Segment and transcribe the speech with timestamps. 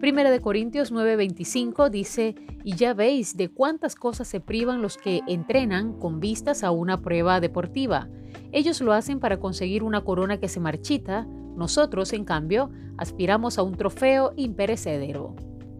[0.00, 5.22] Primera de Corintios 9:25 dice, y ya veis de cuántas cosas se privan los que
[5.26, 8.10] entrenan con vistas a una prueba deportiva.
[8.52, 11.26] Ellos lo hacen para conseguir una corona que se marchita,
[11.56, 15.34] nosotros, en cambio, aspiramos a un trofeo imperecedero.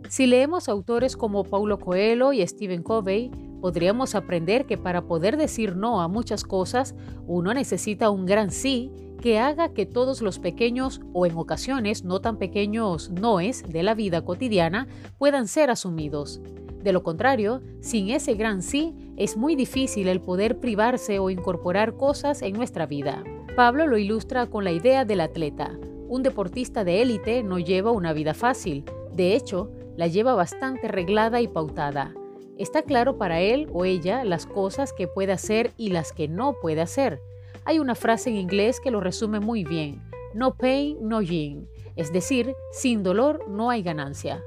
[0.08, 3.30] Si leemos autores como Paulo Coelho y Stephen Covey,
[3.60, 6.94] podríamos aprender que para poder decir no a muchas cosas,
[7.26, 12.20] uno necesita un gran sí que haga que todos los pequeños o en ocasiones no
[12.20, 14.86] tan pequeños noes de la vida cotidiana
[15.18, 16.40] puedan ser asumidos.
[16.82, 21.96] De lo contrario, sin ese gran sí, es muy difícil el poder privarse o incorporar
[21.96, 23.24] cosas en nuestra vida.
[23.56, 25.78] Pablo lo ilustra con la idea del atleta.
[26.08, 31.40] Un deportista de élite no lleva una vida fácil, de hecho, la lleva bastante reglada
[31.40, 32.14] y pautada.
[32.58, 36.54] Está claro para él o ella las cosas que puede hacer y las que no
[36.60, 37.20] puede hacer.
[37.66, 40.00] Hay una frase en inglés que lo resume muy bien.
[40.34, 41.68] No pain, no gain.
[41.96, 44.40] Es decir, sin dolor no hay ganancia.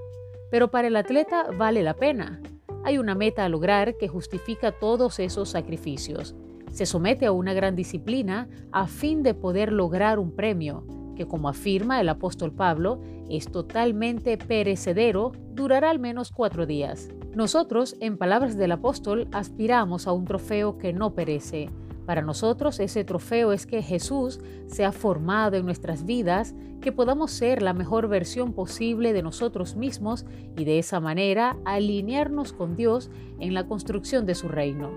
[0.49, 2.41] Pero para el atleta vale la pena.
[2.85, 6.33] Hay una meta a lograr que justifica todos esos sacrificios.
[6.71, 10.85] Se somete a una gran disciplina a fin de poder lograr un premio,
[11.17, 17.09] que como afirma el apóstol Pablo, es totalmente perecedero, durará al menos cuatro días.
[17.35, 21.69] Nosotros, en palabras del apóstol, aspiramos a un trofeo que no perece,
[22.09, 27.29] para nosotros ese trofeo es que Jesús se ha formado en nuestras vidas, que podamos
[27.29, 30.25] ser la mejor versión posible de nosotros mismos
[30.57, 34.89] y de esa manera alinearnos con Dios en la construcción de su reino.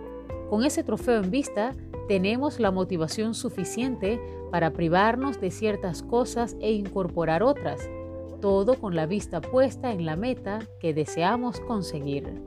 [0.48, 1.74] Con ese trofeo en vista,
[2.08, 4.18] tenemos la motivación suficiente
[4.50, 7.90] para privarnos de ciertas cosas e incorporar otras,
[8.40, 12.40] todo con la vista puesta en la meta que deseamos conseguir.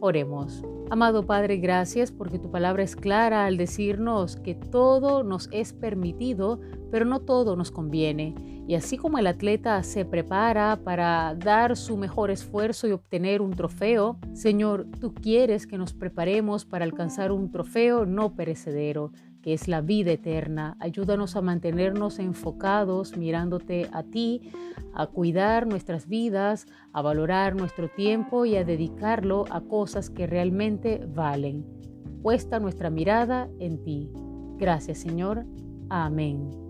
[0.00, 0.64] Oremos.
[0.92, 6.60] Amado Padre, gracias porque tu palabra es clara al decirnos que todo nos es permitido,
[6.90, 8.34] pero no todo nos conviene.
[8.66, 13.52] Y así como el atleta se prepara para dar su mejor esfuerzo y obtener un
[13.52, 19.12] trofeo, Señor, tú quieres que nos preparemos para alcanzar un trofeo no perecedero
[19.42, 20.76] que es la vida eterna.
[20.80, 24.52] Ayúdanos a mantenernos enfocados mirándote a ti,
[24.94, 31.06] a cuidar nuestras vidas, a valorar nuestro tiempo y a dedicarlo a cosas que realmente
[31.06, 31.64] valen.
[32.22, 34.10] Puesta nuestra mirada en ti.
[34.58, 35.46] Gracias Señor.
[35.88, 36.69] Amén.